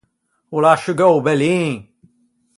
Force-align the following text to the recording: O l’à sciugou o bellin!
O 0.55 0.57
l’à 0.63 0.73
sciugou 0.79 1.13
o 1.17 1.23
bellin! 1.25 1.71